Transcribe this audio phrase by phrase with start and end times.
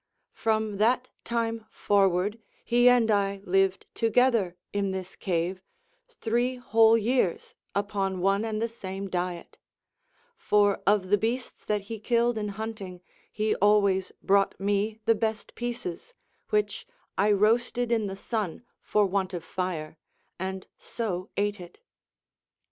[0.33, 5.61] From that time forward he and I lived together in this cave
[6.09, 9.59] three whole years upon one and the same diet;
[10.35, 13.01] for of the beasts that he killed in hunting
[13.31, 16.15] he always brought me the best pieces,
[16.49, 19.99] which I roasted in the sun for want of fire,
[20.39, 21.79] and so ate it.